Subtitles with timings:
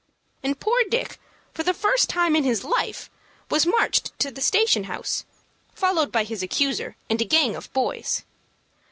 [0.41, 1.19] And poor Dick,
[1.53, 3.07] for the first time in his life,
[3.51, 5.25] was marched to the station house,
[5.75, 8.23] followed by his accuser, and a gang of boys.